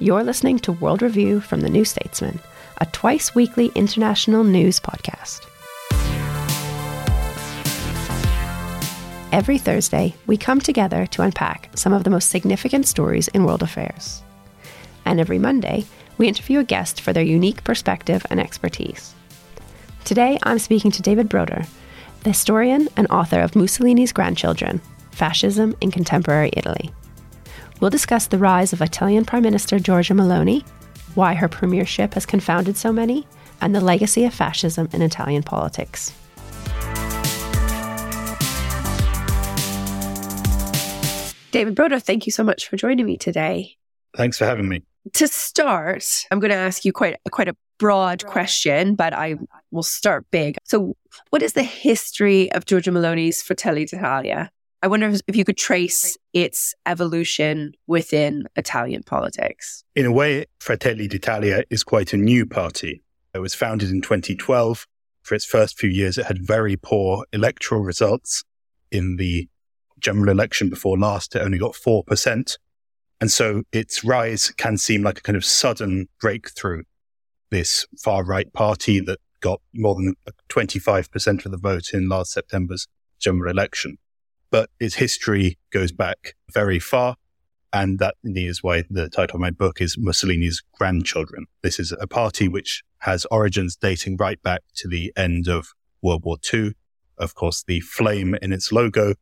[0.00, 2.40] You're listening to World Review from the New Statesman,
[2.78, 5.46] a twice weekly international news podcast.
[9.30, 13.62] Every Thursday, we come together to unpack some of the most significant stories in world
[13.62, 14.24] affairs.
[15.04, 15.84] And every Monday,
[16.18, 19.14] we interview a guest for their unique perspective and expertise.
[20.04, 21.66] Today, I'm speaking to David Broder,
[22.24, 24.80] the historian and author of Mussolini's Grandchildren
[25.12, 26.90] Fascism in Contemporary Italy.
[27.80, 30.66] We'll discuss the rise of Italian Prime Minister Giorgia Meloni,
[31.14, 33.26] why her premiership has confounded so many,
[33.60, 36.12] and the legacy of fascism in Italian politics.
[41.50, 43.76] David Broder, thank you so much for joining me today.
[44.16, 44.82] Thanks for having me.
[45.14, 49.36] To start, I'm going to ask you quite quite a broad question, but I
[49.70, 50.56] will start big.
[50.64, 50.96] So,
[51.30, 54.50] what is the history of Giorgia Meloni's Fratelli d'Italia?
[54.84, 59.82] I wonder if you could trace its evolution within Italian politics.
[59.96, 63.02] In a way, Fratelli d'Italia is quite a new party.
[63.32, 64.86] It was founded in 2012.
[65.22, 68.44] For its first few years, it had very poor electoral results.
[68.90, 69.48] In the
[70.00, 72.58] general election before last, it only got 4%.
[73.22, 76.82] And so its rise can seem like a kind of sudden breakthrough.
[77.48, 80.14] This far right party that got more than
[80.50, 82.86] 25% of the vote in last September's
[83.18, 83.96] general election.
[84.54, 87.16] But its history goes back very far.
[87.72, 91.46] And that is why the title of my book is Mussolini's Grandchildren.
[91.64, 96.22] This is a party which has origins dating right back to the end of World
[96.24, 96.74] War II.
[97.18, 99.14] Of course, the flame in its logo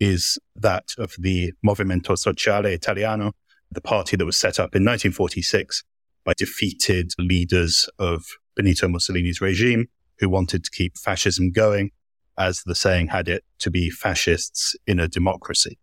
[0.00, 3.32] is that of the Movimento Sociale Italiano,
[3.70, 5.84] the party that was set up in 1946
[6.24, 8.24] by defeated leaders of
[8.56, 9.88] Benito Mussolini's regime
[10.18, 11.90] who wanted to keep fascism going,
[12.38, 15.78] as the saying had it, to be fascists in a democracy.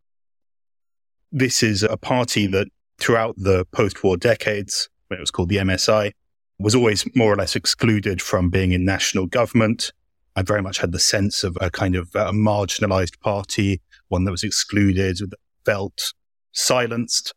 [1.31, 2.67] This is a party that
[2.97, 6.11] throughout the post-war decades, when it was called the MSI,
[6.57, 9.91] was always more or less excluded from being in national government.
[10.35, 14.31] I very much had the sense of a kind of a marginalized party, one that
[14.31, 15.19] was excluded,
[15.65, 16.13] felt
[16.53, 17.33] silenced.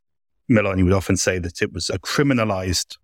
[0.51, 2.97] Meloni would often say that it was a criminalized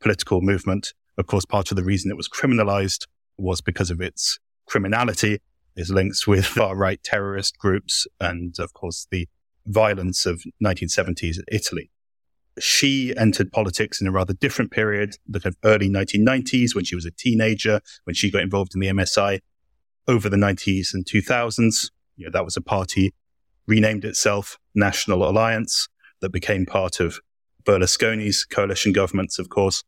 [0.00, 0.94] political movement.
[1.16, 5.40] Of course, part of the reason it was criminalized was because of its criminality,
[5.78, 9.28] its links with far right terrorist groups, and of course, the
[9.64, 11.90] violence of 1970s Italy.
[12.58, 16.96] She entered politics in a rather different period, the kind of early 1990s, when she
[16.96, 19.40] was a teenager, when she got involved in the MSI.
[20.08, 23.14] Over the 90s and 2000s, you know, that was a party
[23.66, 25.88] renamed itself National Alliance
[26.20, 27.20] that became part of
[27.62, 29.84] Berlusconi's coalition governments, of course.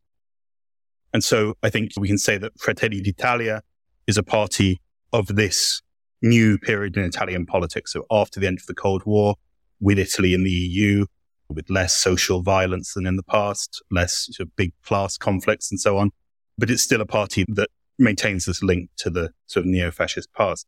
[1.13, 3.63] And so I think we can say that Fratelli d'Italia
[4.07, 4.81] is a party
[5.13, 5.83] of this
[6.23, 7.93] new period in Italian politics.
[7.93, 9.37] So after the end of the Cold War,
[9.81, 11.07] with Italy in the EU,
[11.49, 15.81] with less social violence than in the past, less sort of big class conflicts and
[15.81, 16.11] so on.
[16.59, 20.67] But it's still a party that maintains this link to the sort of neo-fascist past.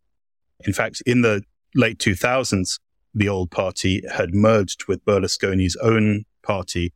[0.66, 1.42] In fact, in the
[1.74, 2.78] late 2000s,
[3.14, 6.92] the old party had merged with Berlusconi's own party,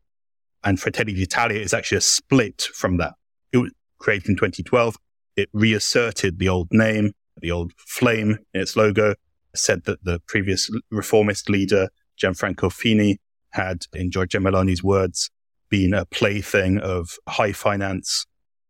[0.65, 3.15] and Fratelli d'Italia is actually a split from that.
[3.53, 4.97] It was created in 2012.
[5.37, 9.15] It reasserted the old name, the old flame in its logo,
[9.55, 11.89] said that the previous reformist leader,
[12.21, 13.19] Gianfranco Fini,
[13.51, 15.31] had, in Giorgia Meloni's words,
[15.69, 18.27] been a plaything of high finance,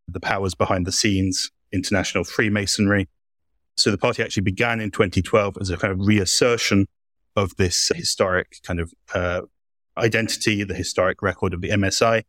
[0.08, 3.08] the powers behind the scenes, international Freemasonry.
[3.76, 6.86] So the party actually began in 2012 as a kind of reassertion
[7.34, 9.42] of this historic kind of uh,
[9.98, 12.22] identity, the historic record of the MSI.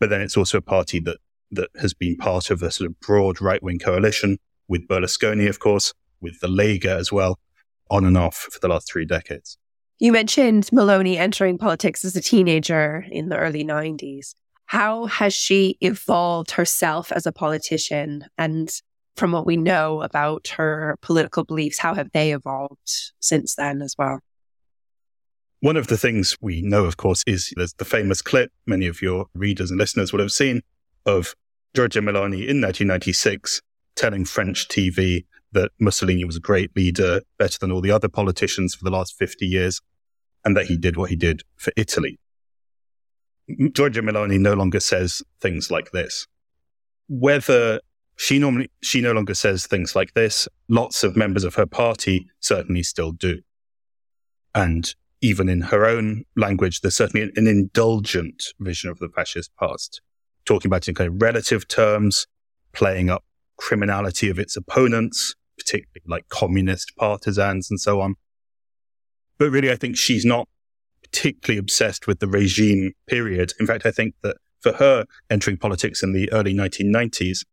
[0.00, 1.18] But then it's also a party that
[1.52, 4.38] that has been part of a sort of broad right wing coalition
[4.70, 7.38] with Berlusconi, of course, with the Lega as well,
[7.90, 9.58] on and off for the last three decades.
[9.98, 14.34] You mentioned Meloni entering politics as a teenager in the early 90s.
[14.66, 18.24] How has she evolved herself as a politician?
[18.38, 18.70] And
[19.16, 22.78] from what we know about her political beliefs, how have they evolved
[23.18, 24.20] since then as well?
[25.58, 29.02] One of the things we know, of course, is there's the famous clip many of
[29.02, 30.62] your readers and listeners will have seen
[31.04, 31.34] of
[31.74, 33.60] Giorgia Meloni in 1996
[34.00, 38.74] telling French TV that Mussolini was a great leader, better than all the other politicians
[38.74, 39.82] for the last 50 years,
[40.42, 42.18] and that he did what he did for Italy.
[43.50, 46.26] Giorgia Meloni no longer says things like this.
[47.08, 47.80] Whether
[48.16, 52.26] she normally, she no longer says things like this, lots of members of her party
[52.40, 53.42] certainly still do.
[54.54, 60.00] And even in her own language, there's certainly an indulgent vision of the fascist past,
[60.46, 62.26] talking about it in kind of relative terms,
[62.72, 63.24] playing up
[63.60, 68.14] criminality of its opponents, particularly like communist partisans and so on.
[69.38, 70.48] But really, I think she's not
[71.02, 73.52] particularly obsessed with the regime period.
[73.60, 77.44] In fact, I think that for her entering politics in the early 1990s,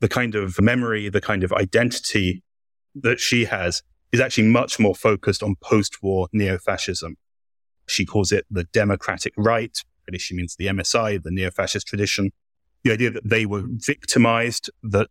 [0.00, 2.42] the kind of memory, the kind of identity
[2.94, 3.82] that she has
[4.12, 7.16] is actually much more focused on post-war neo-fascism.
[7.86, 9.76] She calls it the democratic right.
[10.06, 12.30] Really, she means the MSI, the neo-fascist tradition.
[12.84, 15.08] The idea that they were victimized, that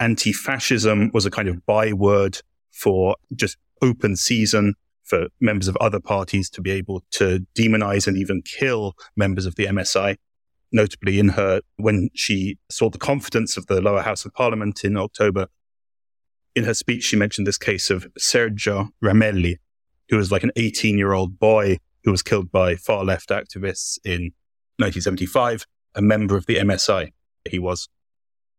[0.00, 2.40] anti-fascism was a kind of byword
[2.70, 8.16] for just open season for members of other parties to be able to demonize and
[8.16, 10.16] even kill members of the MSI.
[10.72, 14.96] Notably, in her, when she saw the confidence of the lower house of parliament in
[14.96, 15.46] October,
[16.56, 19.56] in her speech, she mentioned this case of Sergio Ramelli,
[20.08, 23.98] who was like an 18 year old boy who was killed by far left activists
[24.04, 24.32] in
[24.78, 27.12] 1975, a member of the MSI.
[27.48, 27.88] He was.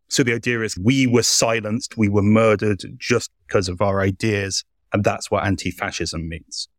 [0.09, 4.63] So the idea is we were silenced, we were murdered just because of our ideas
[4.93, 6.69] and that's what anti fascism means.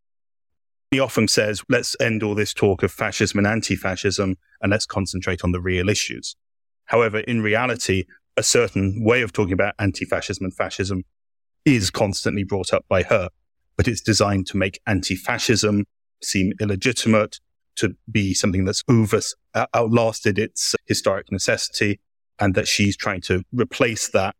[0.91, 4.85] He often says, let's end all this talk of fascism and anti fascism and let's
[4.85, 6.35] concentrate on the real issues.
[6.85, 8.05] However, in reality,
[8.35, 11.03] a certain way of talking about anti fascism and fascism
[11.65, 13.29] is constantly brought up by her,
[13.77, 15.85] but it's designed to make anti fascism
[16.21, 17.39] seem illegitimate,
[17.75, 19.21] to be something that's over,
[19.53, 21.99] uh, outlasted its historic necessity,
[22.39, 24.35] and that she's trying to replace that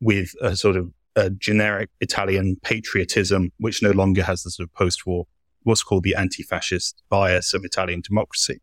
[0.00, 4.74] with a sort of a generic Italian patriotism, which no longer has the sort of
[4.74, 5.26] post-war,
[5.62, 8.60] what's called the anti-fascist bias of Italian democracy.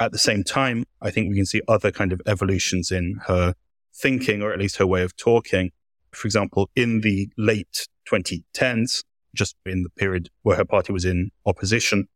[0.00, 3.54] At the same time, I think we can see other kind of evolutions in her
[3.94, 5.70] thinking, or at least her way of talking.
[6.12, 9.02] For example, in the late 2010s,
[9.34, 12.06] just in the period where her party was in opposition,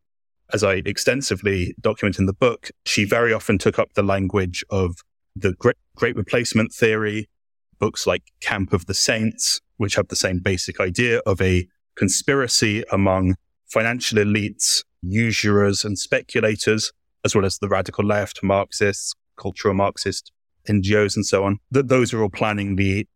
[0.51, 4.95] as I extensively document in the book, she very often took up the language of
[5.41, 7.29] the great, great replacement theory,
[7.79, 12.83] books like Camp of the Saints, which have the same basic idea of a conspiracy
[12.91, 13.35] among
[13.67, 16.91] financial elites, usurers and speculators,
[17.23, 20.31] as well as the radical left, Marxists, cultural Marxist
[20.67, 23.07] NGOs and so on, that those are all planning the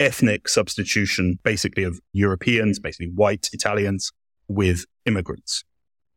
[0.00, 4.12] ethnic substitution, basically of Europeans, basically white Italians
[4.48, 5.64] with immigrants.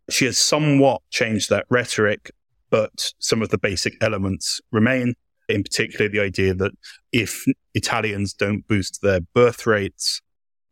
[0.09, 2.31] She has somewhat changed that rhetoric,
[2.69, 5.13] but some of the basic elements remain
[5.47, 6.71] in particular the idea that
[7.11, 10.21] if Italians don't boost their birth rates,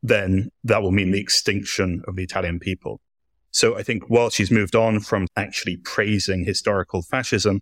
[0.02, 3.00] then that will mean the extinction of the Italian people.
[3.52, 7.62] So I think while she's moved on from actually praising historical fascism,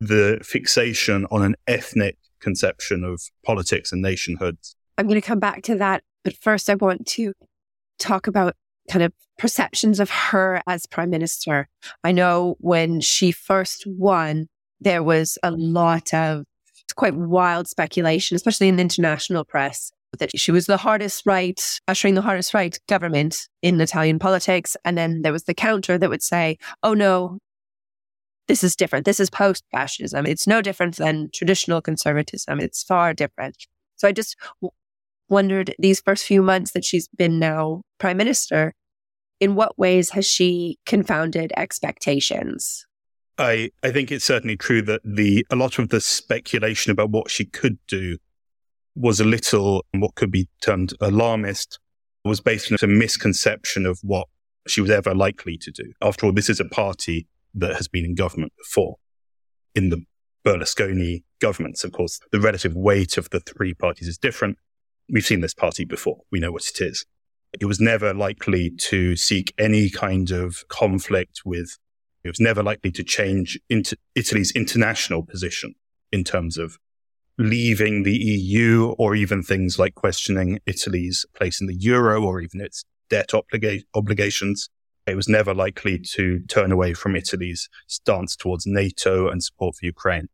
[0.00, 4.58] the fixation on an ethnic conception of politics and nationhood.
[4.98, 6.02] I'm going to come back to that.
[6.24, 7.32] But first, I want to
[7.98, 8.54] talk about
[8.90, 11.68] kind of perceptions of her as prime minister.
[12.02, 14.48] I know when she first won,
[14.80, 16.44] there was a lot of
[16.96, 22.14] quite wild speculation, especially in the international press, that she was the hardest right, ushering
[22.14, 24.76] the hardest right government in Italian politics.
[24.84, 27.38] And then there was the counter that would say, oh no,
[28.48, 29.04] this is different.
[29.04, 30.24] This is post fascism.
[30.26, 32.60] It's no different than traditional conservatism.
[32.60, 33.56] It's far different.
[33.96, 34.70] So I just w-
[35.28, 38.72] wondered these first few months that she's been now prime minister,
[39.40, 42.86] in what ways has she confounded expectations?
[43.38, 47.30] I, I think it's certainly true that the a lot of the speculation about what
[47.30, 48.16] she could do
[48.94, 51.78] was a little what could be termed alarmist,
[52.24, 54.26] was based on a misconception of what
[54.66, 55.92] she was ever likely to do.
[56.00, 58.96] After all, this is a party that has been in government before.
[59.74, 60.02] In the
[60.44, 64.58] Berlusconi governments, of course, the relative weight of the three parties is different.
[65.08, 66.22] We've seen this party before.
[66.32, 67.04] We know what it is.
[67.60, 71.78] It was never likely to seek any kind of conflict with
[72.26, 75.74] it was never likely to change into Italy's international position
[76.12, 76.78] in terms of
[77.38, 82.60] leaving the EU or even things like questioning Italy's place in the euro or even
[82.60, 84.70] its debt obliga- obligations.
[85.06, 89.86] It was never likely to turn away from Italy's stance towards NATO and support for
[89.86, 90.28] Ukraine.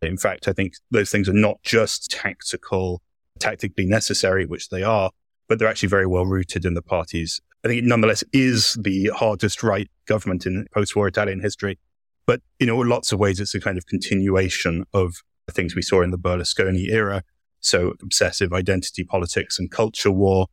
[0.00, 3.02] In fact, I think those things are not just tactical,
[3.38, 5.10] tactically necessary, which they are,
[5.48, 7.40] but they're actually very well rooted in the parties.
[7.64, 11.78] I think it nonetheless is the hardest right government in post-war Italian history.
[12.26, 15.82] But in all lots of ways, it's a kind of continuation of the things we
[15.82, 17.22] saw in the Berlusconi era.
[17.60, 20.46] So obsessive identity politics and culture war.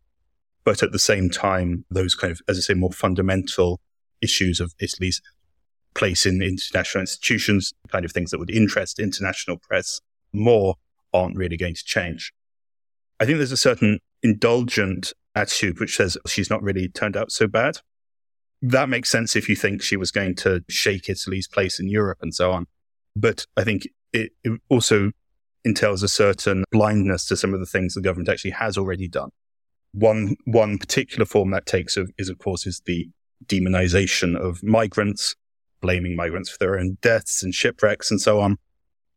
[0.64, 3.82] But at the same time, those kind of, as I say, more fundamental
[4.22, 5.22] issues of Italy's
[5.94, 10.00] place in international institutions, kind of things that would interest international press
[10.32, 10.76] more
[11.14, 12.32] aren't really going to change.
[13.20, 17.48] I think there's a certain indulgent attitude which says she's not really turned out so
[17.48, 17.80] bad.
[18.62, 22.20] That makes sense if you think she was going to shake Italy's place in Europe
[22.22, 22.68] and so on.
[23.16, 25.12] But I think it, it also
[25.64, 29.30] entails a certain blindness to some of the things the government actually has already done.
[29.94, 33.10] One, one particular form that takes of, is, of course, is the
[33.46, 35.36] demonization of migrants,
[35.82, 38.58] blaming migrants for their own deaths and shipwrecks and so on,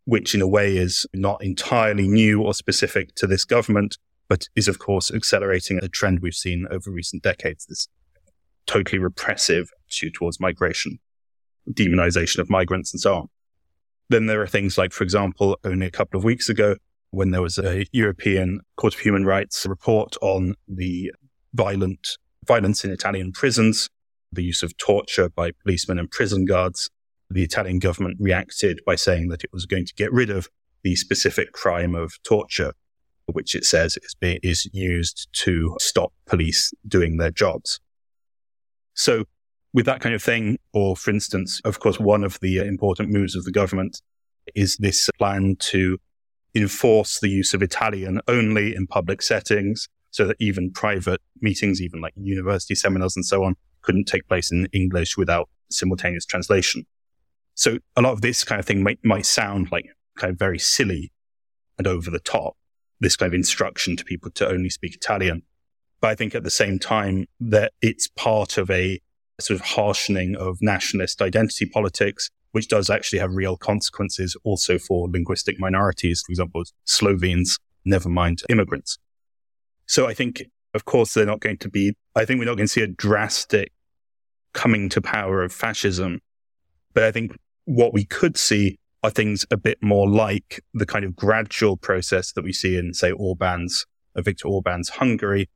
[0.04, 4.69] which in a way is not entirely new or specific to this government, but is,
[4.69, 7.88] of course, accelerating a trend we've seen over recent decades, this
[8.66, 10.99] totally repressive attitude towards migration,
[11.71, 13.28] demonization of migrants and so on.
[14.09, 16.76] Then there are things like, for example, only a couple of weeks ago,
[17.11, 21.12] when there was a European Court of Human Rights report on the
[21.54, 23.88] violent violence in Italian prisons,
[24.33, 26.90] the use of torture by policemen and prison guards.
[27.31, 30.49] The Italian government reacted by saying that it was going to get rid of
[30.83, 32.73] the specific crime of torture,
[33.33, 37.81] which it says is, being, is used to stop police doing their jobs.
[38.95, 39.25] So
[39.73, 43.11] with that kind of thing, or for instance, of course, one of the uh, important
[43.11, 44.00] moves of the government
[44.54, 45.99] is this plan to
[46.54, 52.00] enforce the use of Italian only in public settings so that even private meetings, even
[52.00, 56.87] like university seminars and so on, couldn't take place in English without simultaneous translation.
[57.54, 60.59] So a lot of this kind of thing might, might sound like kind of very
[60.59, 61.12] silly
[61.78, 62.57] and over the top,
[63.04, 65.42] this kind of instruction to people to only speak Italian.
[66.00, 69.00] But I think at the same time that it's part of a
[69.40, 75.08] sort of harshening of nationalist identity politics, which does actually have real consequences also for
[75.08, 78.99] linguistic minorities, for example, Slovenes, never mind immigrants.
[79.87, 82.66] So I think, of course, they're not going to be, I think we're not going
[82.66, 83.73] to see a drastic
[84.52, 86.20] coming to power of fascism.
[86.94, 91.04] But I think what we could see are things a bit more like the kind
[91.04, 93.84] of gradual process that we see in, say, Orban's,
[94.16, 95.50] uh, Viktor Orban's Hungary,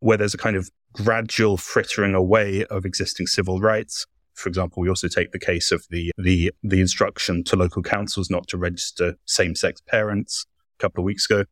[0.00, 4.04] where there's a kind of gradual frittering away of existing civil rights.
[4.34, 8.30] For example, we also take the case of the, the, the instruction to local councils
[8.30, 10.44] not to register same sex parents
[10.76, 11.44] a couple of weeks ago,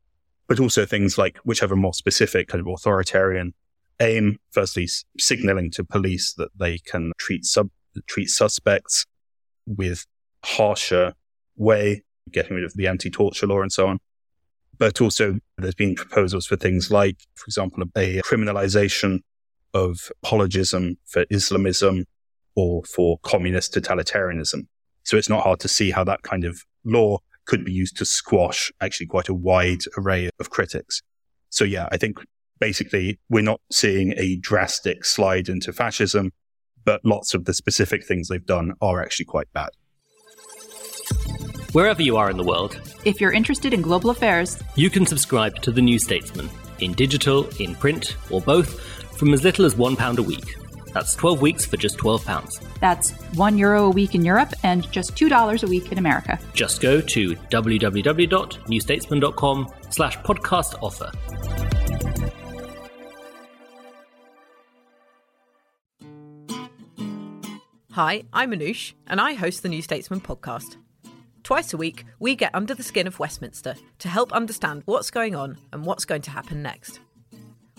[0.49, 3.55] but also things like which have a more specific kind of authoritarian
[4.00, 4.38] aim.
[4.50, 7.69] Firstly, signaling to police that they can treat sub,
[8.09, 9.07] treat suspects
[9.64, 10.05] with
[10.45, 11.14] harsher
[11.57, 13.99] way, getting rid of the anti-torture law and so on.
[14.78, 19.21] But also there's been proposals for things like, for example, a criminalization
[19.75, 22.04] of apologism for Islamism
[22.54, 24.66] or for communist totalitarianism.
[25.04, 28.04] So it's not hard to see how that kind of law could be used to
[28.04, 31.02] squash actually quite a wide array of critics.
[31.50, 32.18] So yeah, I think
[32.61, 36.33] basically we're not seeing a drastic slide into fascism,
[36.85, 39.71] but lots of the specific things they've done are actually quite bad.
[41.73, 45.61] Wherever you are in the world, if you're interested in global affairs, you can subscribe
[45.61, 46.49] to The New Statesman
[46.79, 48.81] in digital, in print, or both
[49.19, 50.57] from as little as £1 a week.
[50.95, 52.81] That's 12 weeks for just £12.
[52.81, 56.39] That's 1 euro a week in Europe and just $2 a week in America.
[56.55, 61.13] Just go to www.newstatesman.com slash podcast offer.
[67.91, 70.77] Hi, I'm Anoosh, and I host the New Statesman podcast.
[71.49, 75.35] Twice a week, we get under the skin of Westminster to help understand what's going
[75.35, 77.00] on and what's going to happen next.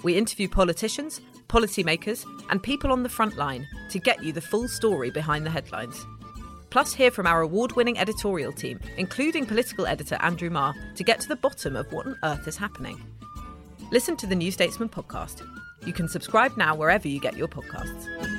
[0.01, 4.67] We interview politicians, policymakers, and people on the front line to get you the full
[4.67, 6.03] story behind the headlines.
[6.71, 11.19] Plus, hear from our award winning editorial team, including political editor Andrew Marr, to get
[11.19, 12.99] to the bottom of what on earth is happening.
[13.91, 15.47] Listen to the New Statesman podcast.
[15.85, 18.38] You can subscribe now wherever you get your podcasts.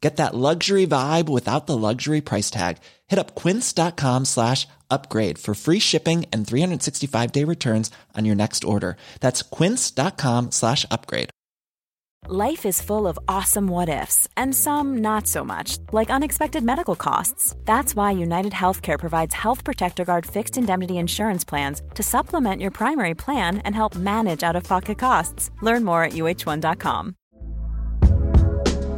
[0.00, 2.76] Get that luxury vibe without the luxury price tag.
[3.06, 8.96] Hit up quince.com slash upgrade for free shipping and 365-day returns on your next order.
[9.20, 11.30] That's quince.com slash upgrade.
[12.26, 16.96] Life is full of awesome what ifs, and some not so much, like unexpected medical
[16.96, 17.54] costs.
[17.66, 22.70] That's why United Healthcare provides Health Protector Guard fixed indemnity insurance plans to supplement your
[22.70, 25.50] primary plan and help manage out of pocket costs.
[25.60, 27.14] Learn more at uh1.com.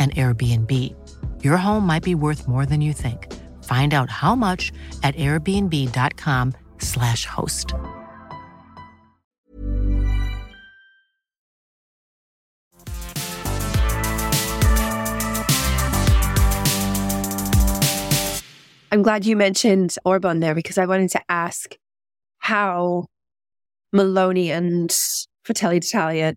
[0.00, 0.94] an Airbnb.
[1.44, 3.30] Your home might be worth more than you think.
[3.64, 7.74] Find out how much at airbnb.com/slash host.
[18.92, 21.76] I'm glad you mentioned Orban there because I wanted to ask
[22.38, 23.06] how
[23.94, 24.90] Meloni and
[25.44, 26.34] Fratelli d'Italia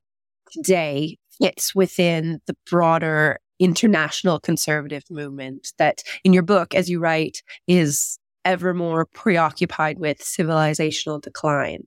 [0.51, 7.41] today fits within the broader international conservative movement that in your book, as you write,
[7.67, 11.84] is ever more preoccupied with civilizational decline.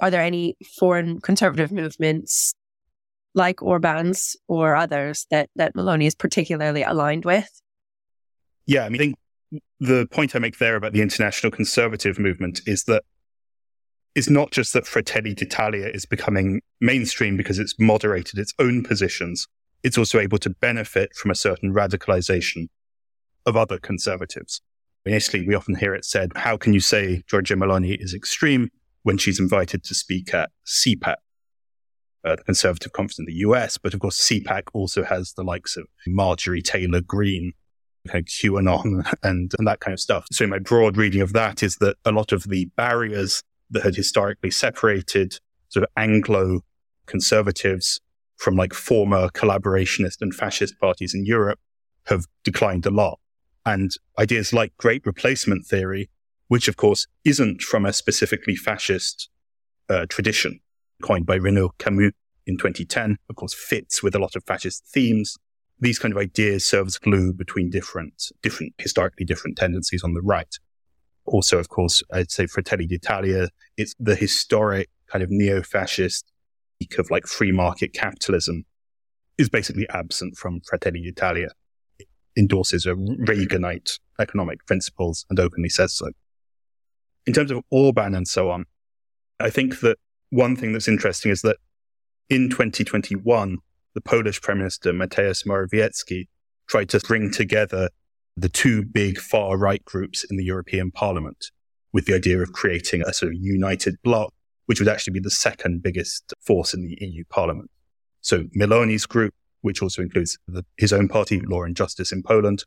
[0.00, 2.54] Are there any foreign conservative movements
[3.34, 7.48] like Orban's or others that, that Meloni is particularly aligned with?
[8.66, 12.60] Yeah, I mean, I think the point I make there about the international conservative movement
[12.66, 13.02] is that
[14.14, 19.46] it's not just that Fratelli d'Italia is becoming mainstream because it's moderated its own positions.
[19.82, 22.68] It's also able to benefit from a certain radicalization
[23.46, 24.60] of other conservatives.
[25.04, 28.70] In Italy, we often hear it said, how can you say Giorgia Meloni is extreme
[29.04, 31.16] when she's invited to speak at CPAC,
[32.24, 33.78] uh, the conservative conference in the US?
[33.78, 37.52] But of course, CPAC also has the likes of Marjorie Taylor Greene,
[38.06, 40.26] kind of QAnon and, and that kind of stuff.
[40.32, 43.94] So my broad reading of that is that a lot of the barriers that had
[43.94, 45.38] historically separated
[45.68, 46.60] sort of Anglo
[47.06, 48.00] conservatives
[48.38, 51.58] from like former collaborationist and fascist parties in Europe
[52.06, 53.18] have declined a lot.
[53.66, 56.08] And ideas like great replacement theory,
[56.46, 59.28] which of course isn't from a specifically fascist
[59.90, 60.60] uh, tradition,
[61.02, 62.12] coined by Renaud Camus
[62.46, 65.36] in 2010, of course fits with a lot of fascist themes.
[65.80, 70.22] These kind of ideas serve as glue between different, different, historically different tendencies on the
[70.22, 70.58] right
[71.28, 76.30] also, of course, I'd say Fratelli d'Italia, it's the historic kind of neo-fascist
[76.98, 78.64] of like free market capitalism
[79.36, 81.48] is basically absent from Fratelli d'Italia.
[81.98, 86.10] It endorses a Reaganite economic principles and openly says so.
[87.26, 88.64] In terms of Orban and so on,
[89.38, 89.98] I think that
[90.30, 91.56] one thing that's interesting is that
[92.28, 93.58] in 2021,
[93.94, 96.28] the Polish Prime Minister Mateusz Morawiecki
[96.68, 97.88] tried to bring together
[98.36, 101.50] the two big far right groups in the European Parliament
[101.92, 104.32] with the idea of creating a sort of united bloc,
[104.68, 107.70] which would actually be the second biggest force in the EU Parliament.
[108.20, 112.64] So Meloni's group, which also includes the, his own party, Law and Justice in Poland,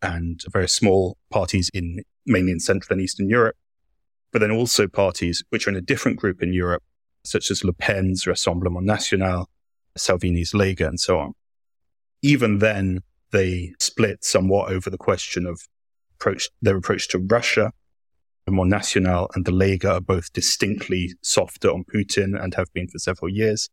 [0.00, 3.56] and very small parties in mainly in Central and Eastern Europe,
[4.32, 6.84] but then also parties which are in a different group in Europe,
[7.24, 9.50] such as Le Pen's Rassemblement National,
[9.96, 11.32] Salvini's Lega, and so on.
[12.22, 13.00] Even then,
[13.32, 15.62] they split somewhat over the question of
[16.14, 17.72] approach, their approach to Russia.
[18.50, 22.88] The Mon National and the Lega are both distinctly softer on Putin and have been
[22.88, 23.70] for several years.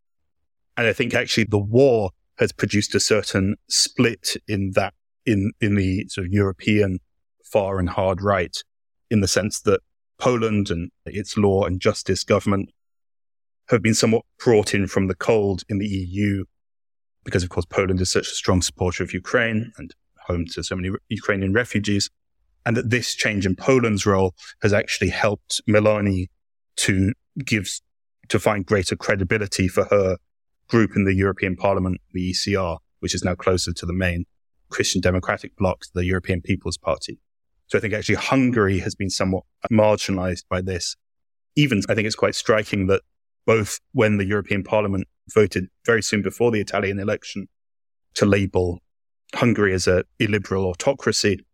[0.78, 4.94] And I think actually the war has produced a certain split in that,
[5.26, 7.00] in, in the sort of European
[7.44, 8.56] far and hard right,
[9.10, 9.80] in the sense that
[10.20, 12.70] Poland and its law and justice government
[13.70, 16.46] have been somewhat brought in from the cold in the EU
[17.24, 19.96] because, of course, Poland is such a strong supporter of Ukraine and
[20.28, 22.12] home to so many Ukrainian refugees.
[22.68, 26.28] And that this change in Poland's role has actually helped Meloni
[26.78, 27.14] to
[27.46, 27.70] give,
[28.28, 30.18] to find greater credibility for her
[30.68, 34.26] group in the European Parliament, the ECR, which is now closer to the main
[34.68, 37.22] Christian Democratic bloc, the European People's Party.
[37.68, 40.98] So I think actually Hungary has been somewhat marginalized by this.
[41.56, 43.02] Even I think it's quite striking that
[43.46, 47.48] both when the European Parliament voted very soon before the Italian election
[48.16, 48.80] to label
[49.34, 51.46] Hungary as a illiberal autocracy.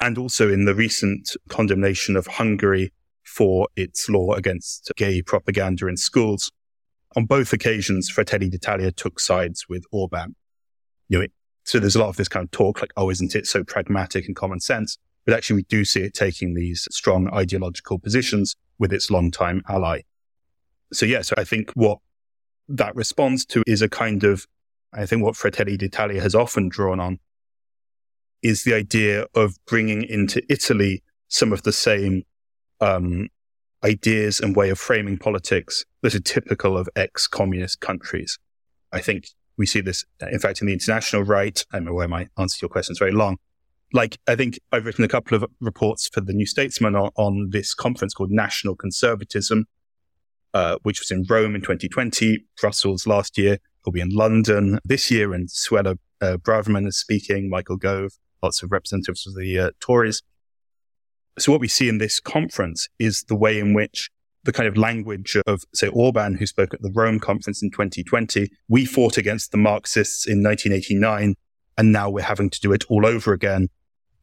[0.00, 2.92] And also in the recent condemnation of Hungary
[3.24, 6.50] for its law against gay propaganda in schools.
[7.16, 10.36] On both occasions, Fratelli d'Italia took sides with Orban.
[11.08, 11.32] You know, it,
[11.64, 14.26] so there's a lot of this kind of talk like, oh, isn't it so pragmatic
[14.26, 14.96] and common sense?
[15.26, 20.00] But actually, we do see it taking these strong ideological positions with its longtime ally.
[20.92, 21.98] So, yeah, so I think what
[22.68, 24.46] that responds to is a kind of,
[24.92, 27.18] I think what Fratelli d'Italia has often drawn on
[28.42, 32.24] is the idea of bringing into Italy some of the same
[32.80, 33.28] um,
[33.84, 38.38] ideas and way of framing politics that are typical of ex-communist countries.
[38.92, 41.64] I think we see this, in fact, in the international right.
[41.72, 43.36] I don't know why my answer to your question is very long.
[43.92, 47.50] Like, I think I've written a couple of reports for the New Statesman on, on
[47.50, 49.66] this conference called National Conservatism,
[50.54, 53.58] uh, which was in Rome in 2020, Brussels last year.
[53.82, 58.62] It'll be in London this year, and Suella uh, Braverman is speaking, Michael Gove, lots
[58.62, 60.22] of representatives of the uh, Tories.
[61.38, 64.10] So what we see in this conference is the way in which
[64.44, 68.50] the kind of language of, say, Orban, who spoke at the Rome conference in 2020,
[68.68, 71.34] we fought against the Marxists in 1989,
[71.76, 73.68] and now we're having to do it all over again.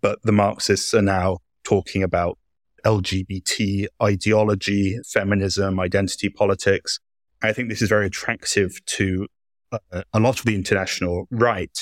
[0.01, 2.37] But the Marxists are now talking about
[2.85, 6.99] LGBT ideology, feminism, identity politics.
[7.41, 9.27] I think this is very attractive to
[9.71, 11.77] uh, a lot of the international right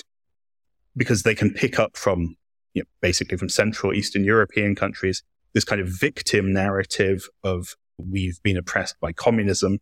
[0.97, 2.35] because they can pick up from
[2.73, 5.23] you know, basically from Central Eastern European countries
[5.55, 9.79] this kind of victim narrative of we've been oppressed by communism.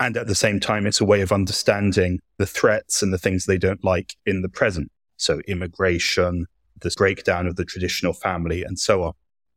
[0.00, 3.44] And at the same time, it's a way of understanding the threats and the things
[3.44, 4.90] they don't like in the present.
[5.16, 6.46] So immigration,
[6.80, 9.12] this breakdown of the traditional family, and so on.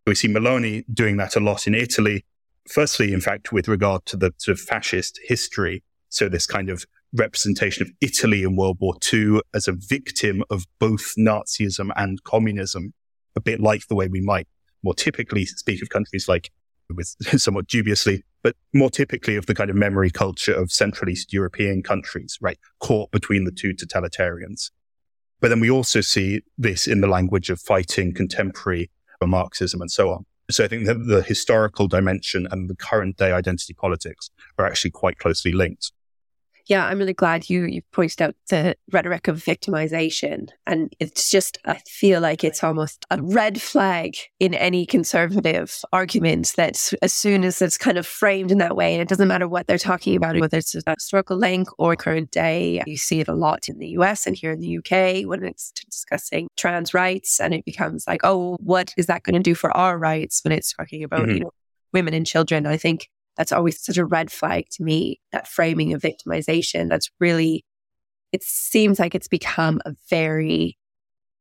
[0.07, 2.25] We see Meloni doing that a lot in Italy.
[2.67, 5.83] Firstly, in fact, with regard to the sort of fascist history.
[6.09, 10.65] So this kind of representation of Italy in World War II as a victim of
[10.79, 12.93] both Nazism and communism,
[13.35, 14.47] a bit like the way we might
[14.83, 16.51] more typically speak of countries like,
[16.89, 21.31] with somewhat dubiously, but more typically of the kind of memory culture of Central East
[21.31, 22.57] European countries, right?
[22.79, 24.71] Caught between the two totalitarians.
[25.39, 28.89] But then we also see this in the language of fighting contemporary
[29.21, 30.25] uh, Marxism and so on.
[30.49, 34.91] So I think that the historical dimension and the current day identity politics are actually
[34.91, 35.91] quite closely linked
[36.71, 41.57] yeah, I'm really glad you you pointed out the rhetoric of victimization, and it's just
[41.65, 47.43] I feel like it's almost a red flag in any conservative argument that as soon
[47.43, 50.15] as it's kind of framed in that way, and it doesn't matter what they're talking
[50.15, 53.77] about, whether it's a historical link or current day, you see it a lot in
[53.77, 58.07] the US and here in the UK when it's discussing trans rights, and it becomes
[58.07, 61.23] like, oh, what is that going to do for our rights when it's talking about
[61.23, 61.31] mm-hmm.
[61.31, 61.51] you know
[61.91, 62.65] women and children?
[62.65, 66.89] I think that's always such a red flag to me, that framing of victimization.
[66.89, 67.65] That's really,
[68.31, 70.77] it seems like it's become a very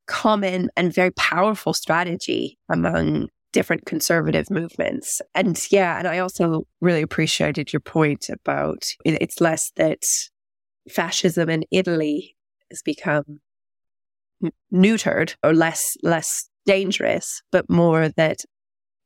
[0.06, 5.20] common and very powerful strategy among different conservative movements.
[5.34, 10.04] And yeah, and I also really appreciated your point about it's less that
[10.88, 12.36] fascism in Italy
[12.70, 13.40] has become
[14.72, 18.40] neutered or less less dangerous, but more that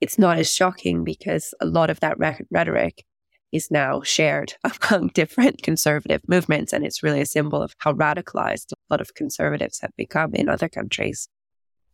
[0.01, 2.19] it's not as shocking because a lot of that
[2.51, 3.05] rhetoric
[3.53, 4.55] is now shared
[4.91, 6.73] among different conservative movements.
[6.73, 10.49] And it's really a symbol of how radicalized a lot of conservatives have become in
[10.49, 11.29] other countries.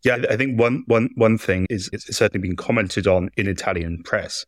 [0.02, 4.02] Yeah, I think one, one, one thing is it's certainly been commented on in Italian
[4.02, 4.46] press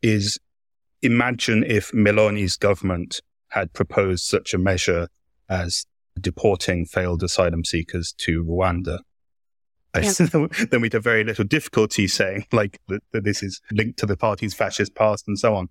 [0.00, 0.38] is
[1.02, 5.08] imagine if Meloni's government had proposed such a measure
[5.48, 5.84] as
[6.20, 9.00] deporting failed asylum seekers to Rwanda
[10.70, 14.16] then we'd have very little difficulty saying like that, that, this is linked to the
[14.16, 15.68] party's fascist past and so on.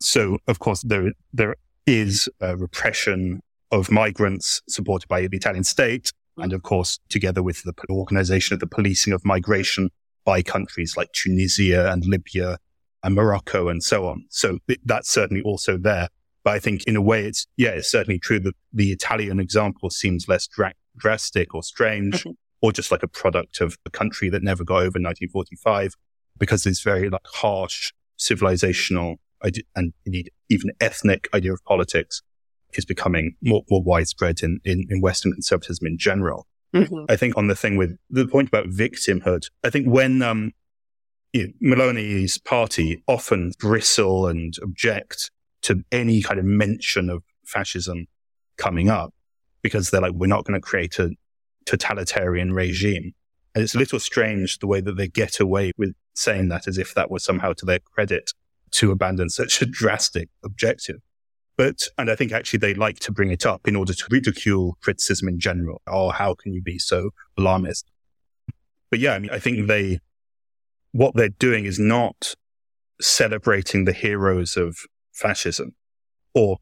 [0.00, 1.56] So, of course, there there
[1.86, 7.62] is a repression of migrants supported by the Italian state, and of course, together with
[7.62, 9.90] the organization of the policing of migration
[10.24, 12.58] by countries like Tunisia and Libya
[13.02, 14.24] and Morocco and so on.
[14.30, 16.08] So that's certainly also there.
[16.42, 19.90] But I think in a way, it's, yeah, it's certainly true that the Italian example
[19.90, 22.20] seems less dra- drastic or strange.
[22.20, 22.30] Mm-hmm
[22.64, 25.96] or just like a product of a country that never got over 1945
[26.38, 29.16] because this very like harsh civilizational
[29.76, 32.22] and indeed even ethnic idea of politics
[32.72, 36.46] is becoming more, more widespread in, in, in Western conservatism in general.
[36.74, 37.04] Mm-hmm.
[37.10, 40.52] I think on the thing with the point about victimhood, I think when, um,
[41.34, 45.30] you know, Meloni's party often bristle and object
[45.64, 48.06] to any kind of mention of fascism
[48.56, 49.12] coming up
[49.60, 51.10] because they're like, we're not going to create a,
[51.66, 53.12] totalitarian regime.
[53.54, 56.78] And it's a little strange the way that they get away with saying that as
[56.78, 58.32] if that was somehow to their credit
[58.72, 60.96] to abandon such a drastic objective.
[61.56, 64.76] But, and I think actually they like to bring it up in order to ridicule
[64.80, 65.82] criticism in general.
[65.86, 67.90] Oh, how can you be so alarmist?
[68.90, 70.00] But yeah, I mean, I think they,
[70.90, 72.34] what they're doing is not
[73.00, 74.78] celebrating the heroes of
[75.12, 75.74] fascism,
[76.34, 76.58] or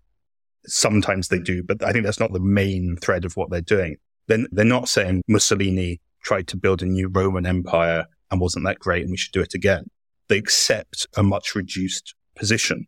[0.66, 3.96] sometimes they do, but I think that's not the main thread of what they're doing.
[4.28, 8.78] Then they're not saying Mussolini tried to build a new Roman Empire and wasn't that
[8.78, 9.86] great and we should do it again.
[10.28, 12.86] They accept a much reduced position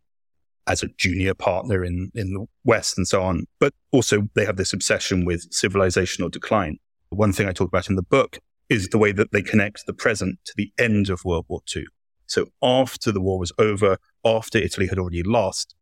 [0.66, 3.46] as a junior partner in, in the West and so on.
[3.58, 6.78] But also they have this obsession with civilizational decline.
[7.10, 9.92] One thing I talk about in the book is the way that they connect the
[9.92, 11.84] present to the end of World War II.
[12.26, 15.74] So after the war was over, after Italy had already lost,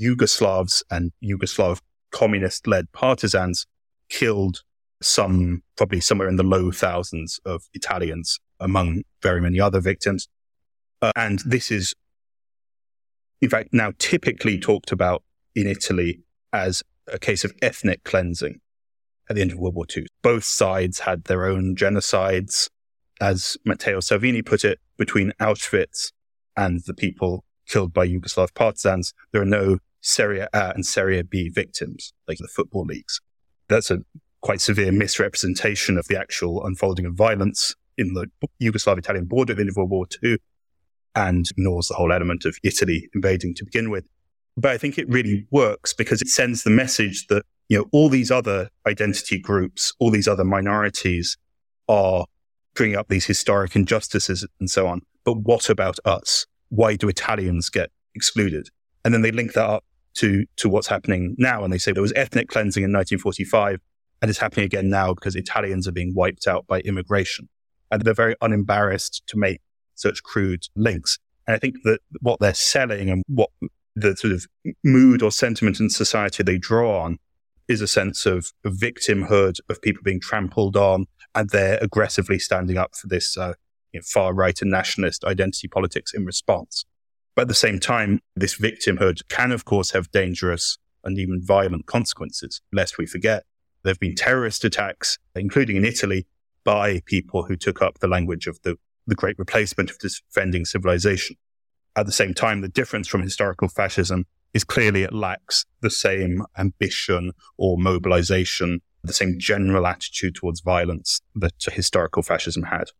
[0.00, 1.80] Yugoslavs and Yugoslav
[2.12, 3.66] communist led partisans
[4.08, 4.62] killed
[5.00, 10.28] some, probably somewhere in the low thousands of Italians among very many other victims.
[11.00, 11.94] Uh, and this is,
[13.40, 15.22] in fact, now typically talked about
[15.54, 16.20] in Italy
[16.52, 18.60] as a case of ethnic cleansing
[19.28, 20.06] at the end of World War II.
[20.22, 22.68] Both sides had their own genocides,
[23.20, 26.12] as Matteo Salvini put it, between Auschwitz
[26.56, 29.12] and the people killed by Yugoslav partisans.
[29.32, 33.20] There are no Serie A and Serie B victims, like the football leagues.
[33.68, 33.98] That's a
[34.40, 38.26] quite severe misrepresentation of the actual unfolding of violence in the
[38.62, 40.38] Yugoslav Italian border at the end of World War II
[41.14, 44.04] and ignores the whole element of Italy invading to begin with.
[44.56, 48.08] But I think it really works because it sends the message that, you know, all
[48.08, 51.36] these other identity groups, all these other minorities
[51.88, 52.26] are
[52.74, 55.02] bringing up these historic injustices and so on.
[55.24, 56.46] But what about us?
[56.68, 58.68] Why do Italians get excluded?
[59.04, 61.64] And then they link that up to, to what's happening now.
[61.64, 63.80] And they say there was ethnic cleansing in 1945
[64.20, 67.48] and it's happening again now because Italians are being wiped out by immigration.
[67.90, 69.60] And they're very unembarrassed to make
[69.94, 71.18] such crude links.
[71.46, 73.50] And I think that what they're selling and what
[73.96, 74.46] the sort of
[74.84, 77.18] mood or sentiment in society they draw on
[77.68, 82.94] is a sense of, victimhood, of people being trampled on, and they're aggressively standing up
[82.96, 83.52] for this uh,
[83.92, 86.84] you know, far right and nationalist identity politics in response.
[87.34, 91.86] But at the same time, this victimhood can, of course, have dangerous and even violent
[91.86, 93.44] consequences, lest we forget.
[93.82, 96.26] There have been terrorist attacks, including in Italy,
[96.64, 101.36] by people who took up the language of the, the great replacement of defending civilization.
[101.96, 106.42] At the same time, the difference from historical fascism is clearly it lacks the same
[106.56, 112.90] ambition or mobilization, the same general attitude towards violence that historical fascism had.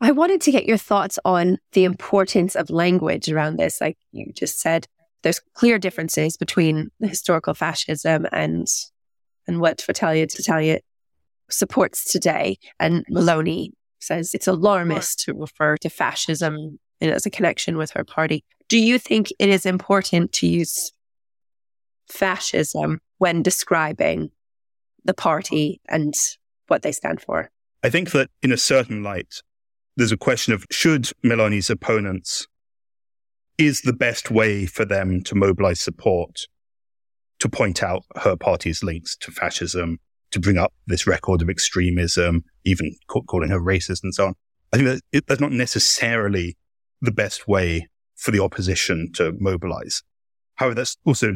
[0.00, 3.80] I wanted to get your thoughts on the importance of language around this.
[3.80, 4.86] Like you just said,
[5.22, 8.66] there's clear differences between historical fascism and
[9.46, 10.80] and what Fratelli d'Italia
[11.50, 12.58] supports today.
[12.80, 18.44] And Meloni says it's alarmist to refer to fascism as a connection with her party.
[18.68, 20.92] Do you think it is important to use
[22.08, 24.30] fascism when describing
[25.04, 26.14] the party and
[26.66, 27.50] what they stand for?
[27.82, 29.42] I think that in a certain light,
[29.96, 32.46] there's a question of should Meloni's opponents,
[33.58, 36.46] is the best way for them to mobilize support
[37.40, 39.98] to point out her party's links to fascism,
[40.30, 44.34] to bring up this record of extremism, even calling her racist and so on.
[44.72, 46.56] I think that that's not necessarily
[47.00, 50.02] the best way for the opposition to mobilize.
[50.54, 51.34] However, that's also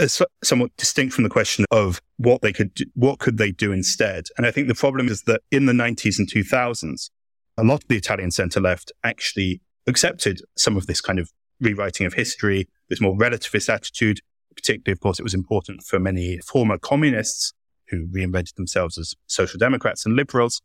[0.00, 0.06] uh,
[0.44, 4.26] somewhat distinct from the question of what they could do, what could they do instead.
[4.36, 7.10] And I think the problem is that in the 90s and 2000s,
[7.56, 12.06] a lot of the Italian center left actually accepted some of this kind of rewriting
[12.06, 14.20] of history, this more relativist attitude,
[14.58, 17.52] particularly, of course, it was important for many former communists
[17.88, 20.60] who reinvented themselves as social democrats and liberals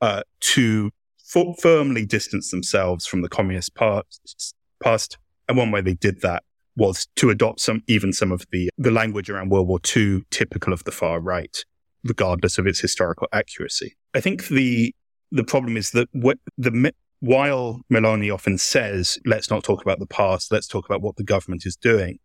[0.00, 0.90] uh, to
[1.34, 5.18] f- firmly distance themselves from the communist past.
[5.48, 6.42] And one way they did that
[6.76, 10.72] was to adopt some, even some of the, the language around World War II, typical
[10.72, 11.64] of the far right,
[12.04, 13.96] regardless of its historical accuracy.
[14.14, 14.94] I think the,
[15.30, 20.06] the problem is that what the, while Meloni often says, let's not talk about the
[20.06, 22.18] past, let's talk about what the government is doing,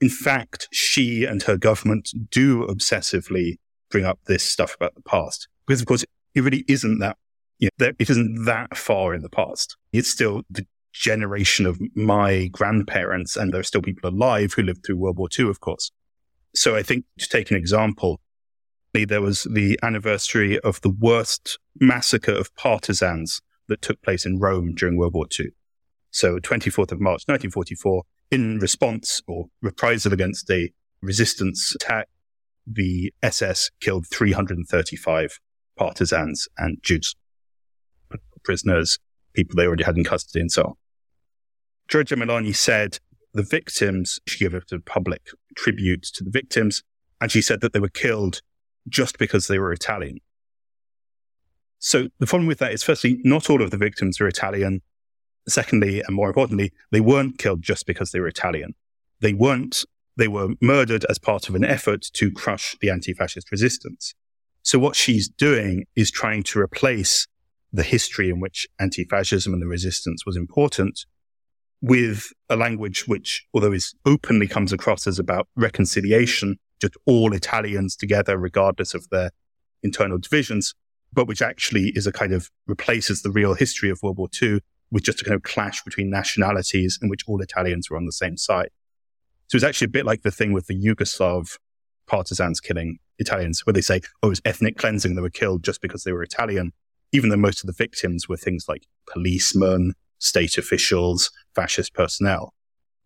[0.00, 3.58] in fact, she and her government do obsessively
[3.90, 5.48] bring up this stuff about the past.
[5.66, 7.16] Because of course, it really isn't that,
[7.58, 9.76] you know, it isn't that far in the past.
[9.92, 14.84] It's still the generation of my grandparents, and there are still people alive who lived
[14.84, 15.90] through World War II, of course.
[16.54, 18.20] So I think to take an example,
[18.92, 24.74] there was the anniversary of the worst massacre of partisans that took place in Rome
[24.74, 25.50] during World War II.
[26.10, 32.08] So 24th of March, 1944, in response or reprisal against a resistance attack,
[32.66, 35.40] the SS killed 335
[35.76, 37.16] partisans and Jews,
[38.44, 38.98] prisoners,
[39.32, 40.74] people they already had in custody, and so on.
[41.88, 42.98] Giorgia Meloni said
[43.32, 46.82] the victims, she gave a public tribute to the victims,
[47.20, 48.42] and she said that they were killed
[48.88, 50.18] just because they were Italian.
[51.78, 54.82] So the problem with that is, firstly, not all of the victims are Italian.
[55.50, 58.74] Secondly, and more importantly, they weren't killed just because they were Italian.
[59.20, 59.84] They weren't,
[60.16, 64.14] they were murdered as part of an effort to crush the anti-fascist resistance.
[64.62, 67.26] So what she's doing is trying to replace
[67.72, 71.06] the history in which anti-fascism and the resistance was important
[71.80, 77.96] with a language which, although is openly comes across as about reconciliation, just all Italians
[77.96, 79.30] together, regardless of their
[79.82, 80.74] internal divisions,
[81.12, 84.60] but which actually is a kind of replaces the real history of World War II
[84.90, 88.12] with just a kind of clash between nationalities in which all Italians were on the
[88.12, 88.70] same side.
[89.48, 91.58] So it's actually a bit like the thing with the Yugoslav
[92.06, 95.14] partisans killing Italians, where they say, oh, it was ethnic cleansing.
[95.14, 96.72] They were killed just because they were Italian,
[97.12, 102.54] even though most of the victims were things like policemen, state officials, fascist personnel.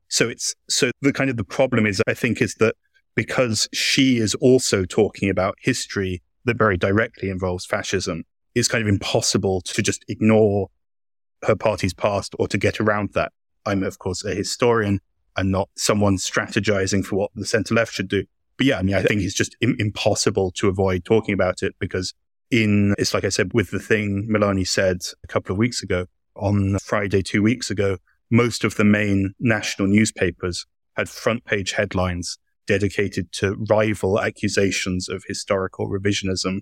[0.08, 2.76] So it's, so the kind of the problem is, I think, is that
[3.14, 8.88] because she is also talking about history that very directly involves fascism, it's kind of
[8.88, 10.68] impossible to just ignore
[11.46, 13.32] her party's past or to get around that.
[13.66, 15.00] I'm, of course, a historian.
[15.36, 18.24] I'm not someone strategizing for what the center left should do.
[18.56, 21.74] But yeah, I mean, I think it's just Im- impossible to avoid talking about it
[21.80, 22.14] because
[22.50, 26.06] in, it's like I said, with the thing Meloni said a couple of weeks ago
[26.36, 27.98] on Friday, two weeks ago,
[28.30, 35.24] most of the main national newspapers had front page headlines dedicated to rival accusations of
[35.26, 36.60] historical revisionism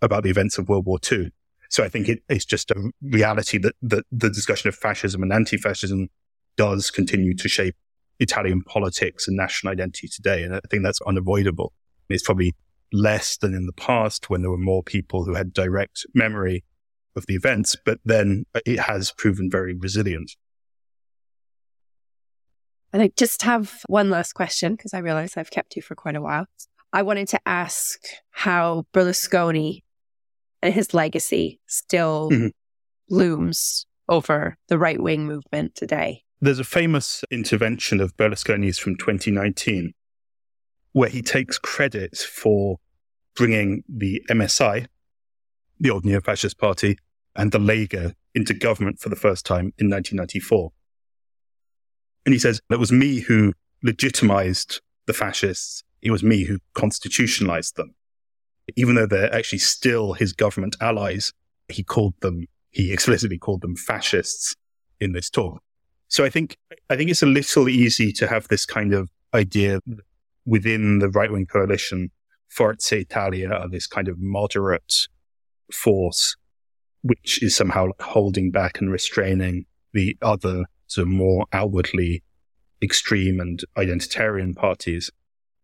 [0.00, 1.30] about the events of World War II.
[1.72, 5.32] So I think it, it's just a reality that, that the discussion of fascism and
[5.32, 6.10] anti-fascism
[6.58, 7.74] does continue to shape
[8.20, 10.42] Italian politics and national identity today.
[10.42, 11.72] And I think that's unavoidable.
[12.10, 12.54] It's probably
[12.92, 16.62] less than in the past when there were more people who had direct memory
[17.16, 20.32] of the events, but then it has proven very resilient.
[22.92, 26.16] And I just have one last question because I realize I've kept you for quite
[26.16, 26.44] a while.
[26.92, 27.98] I wanted to ask
[28.30, 29.84] how Berlusconi
[30.62, 32.48] and his legacy still mm-hmm.
[33.10, 36.24] looms over the right wing movement today.
[36.40, 39.94] There's a famous intervention of Berlusconi's from 2019
[40.92, 42.78] where he takes credit for
[43.34, 44.86] bringing the MSI,
[45.80, 46.98] the old neo fascist party,
[47.34, 50.72] and the Lega into government for the first time in 1994.
[52.26, 55.82] And he says, it was me who legitimized the fascists.
[56.02, 57.94] It was me who constitutionalized them.
[58.76, 61.32] Even though they're actually still his government allies,
[61.68, 64.54] he called them, he explicitly called them fascists
[65.00, 65.62] in this talk.
[66.08, 66.56] So I think,
[66.90, 69.80] I think it's a little easy to have this kind of idea
[70.44, 72.10] within the right wing coalition.
[72.48, 75.08] Forza Italia this kind of moderate
[75.72, 76.36] force,
[77.02, 82.22] which is somehow holding back and restraining the other sort of more outwardly
[82.82, 85.10] extreme and identitarian parties.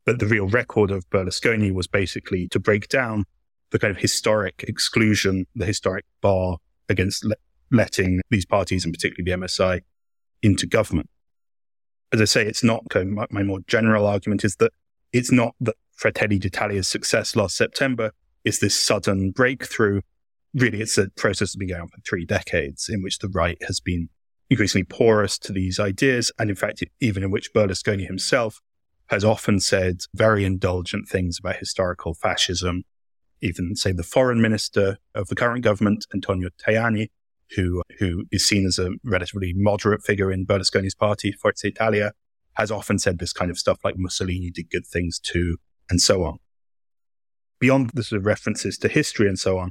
[0.08, 3.26] But the real record of Berlusconi was basically to break down
[3.72, 6.56] the kind of historic exclusion, the historic bar
[6.88, 7.36] against le-
[7.70, 9.82] letting these parties, and particularly the MSI,
[10.42, 11.10] into government.
[12.10, 14.72] As I say, it's not my, my more general argument is that
[15.12, 18.12] it's not that Fratelli d'Italia's success last September
[18.44, 20.00] is this sudden breakthrough.
[20.54, 23.58] Really, it's a process that's been going on for three decades in which the right
[23.66, 24.08] has been
[24.48, 26.32] increasingly porous to these ideas.
[26.38, 28.62] And in fact, even in which Berlusconi himself
[29.08, 32.84] has often said very indulgent things about historical fascism.
[33.40, 37.08] Even say the foreign minister of the current government, Antonio Tajani,
[37.56, 42.12] who, who is seen as a relatively moderate figure in Berlusconi's party, Forza Italia,
[42.54, 45.56] has often said this kind of stuff like Mussolini did good things too,
[45.88, 46.38] and so on.
[47.60, 49.70] Beyond the sort of references to history and so on,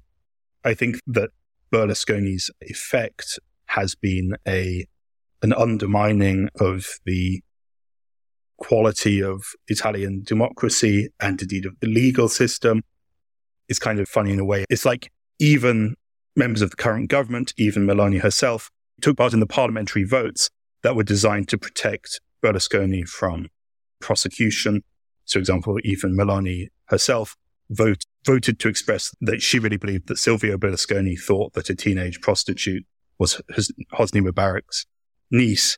[0.63, 1.29] I think that
[1.71, 4.85] Berlusconi's effect has been a
[5.43, 7.43] an undermining of the
[8.57, 12.83] quality of Italian democracy and indeed of the legal system.
[13.69, 14.65] It's kind of funny in a way.
[14.69, 15.95] It's like even
[16.35, 18.69] members of the current government, even Meloni herself,
[19.01, 20.49] took part in the parliamentary votes
[20.83, 23.49] that were designed to protect Berlusconi from
[23.99, 24.83] prosecution.
[25.25, 27.35] So, for example, even Meloni herself
[27.69, 32.21] vote, voted to express that she really believed that Silvio Berlusconi thought that a teenage
[32.21, 32.85] prostitute
[33.19, 33.41] was
[33.93, 34.85] Hosni Mubarak's
[35.31, 35.77] niece.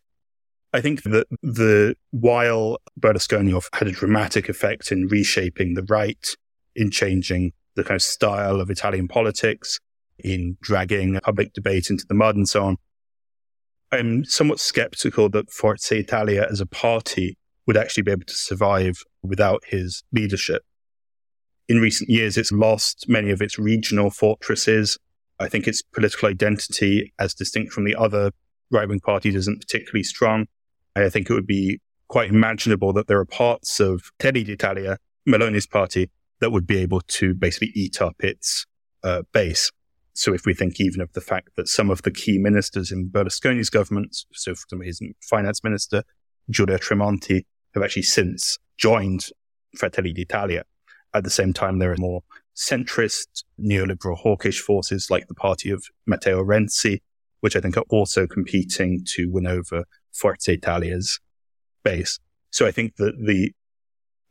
[0.71, 6.27] I think that the while Berlusconi had a dramatic effect in reshaping the right,
[6.75, 9.79] in changing the kind of style of Italian politics,
[10.19, 12.77] in dragging public debate into the mud and so on,
[13.91, 19.01] I'm somewhat skeptical that Forza Italia as a party would actually be able to survive
[19.23, 20.63] without his leadership.
[21.67, 24.97] In recent years, it's lost many of its regional fortresses
[25.39, 28.31] I think its political identity, as distinct from the other
[28.71, 30.47] right wing parties, isn't particularly strong.
[31.05, 34.97] I think it would be quite imaginable that there are parts of Fratelli d'Italia,
[35.27, 38.65] Meloni's party, that would be able to basically eat up its
[39.03, 39.71] uh, base.
[40.13, 43.09] So if we think even of the fact that some of the key ministers in
[43.09, 46.03] Berlusconi's government, so for example, his finance minister,
[46.49, 49.27] Giulio Tremonti, have actually since joined
[49.77, 50.63] Fratelli d'Italia.
[51.13, 52.21] At the same time, there are more
[52.55, 57.01] centrist, neoliberal, hawkish forces like the party of Matteo Renzi,
[57.39, 61.19] which I think are also competing to win over Forza Italia's
[61.83, 62.19] base.
[62.51, 63.51] So I think that the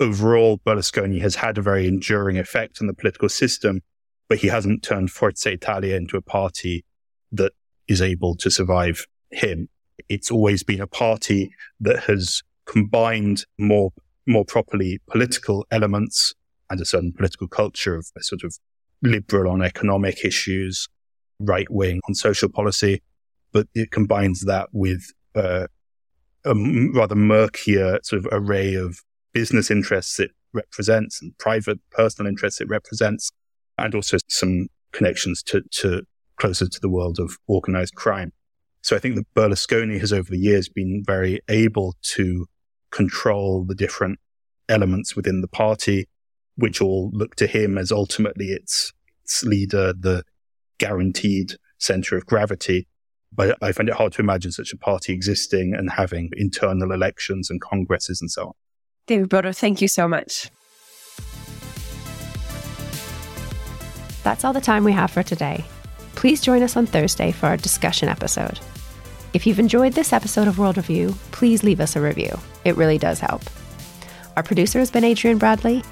[0.01, 3.83] overall Berlusconi has had a very enduring effect on the political system,
[4.29, 6.85] but he hasn't turned Forza Italia into a party
[7.33, 7.53] that
[7.89, 9.69] is able to survive him.
[10.09, 13.91] It's always been a party that has combined more,
[14.27, 16.35] more properly political elements
[16.71, 18.57] and a certain political culture of a sort of
[19.03, 20.89] liberal on economic issues,
[21.41, 23.03] right wing on social policy,
[23.53, 25.67] but it combines that with uh,
[26.45, 26.55] a
[26.95, 29.01] rather murkier sort of array of
[29.33, 33.31] business interests it represents and private personal interests it represents,
[33.77, 36.03] and also some connections to, to
[36.37, 38.33] closer to the world of organized crime.
[38.83, 42.47] So I think that Berlusconi has over the years been very able to
[42.91, 44.19] control the different
[44.69, 46.09] elements within the party,
[46.57, 48.93] which all look to him as ultimately its,
[49.25, 50.23] its leader, the
[50.79, 52.87] guaranteed center of gravity.
[53.33, 57.51] But I find it hard to imagine such a party existing and having internal elections
[57.51, 58.53] and congresses and so on.
[59.07, 60.51] David Broder, thank you so much.
[64.23, 65.65] That's all the time we have for today.
[66.15, 68.59] Please join us on Thursday for our discussion episode.
[69.33, 72.39] If you've enjoyed this episode of World Review, please leave us a review.
[72.65, 73.43] It really does help.
[74.37, 75.83] Our producer has been Adrian Bradley.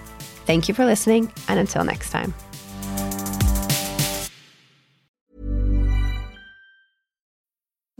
[0.46, 2.34] Thank you for listening, and until next time.